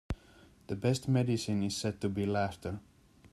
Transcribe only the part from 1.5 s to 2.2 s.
is said to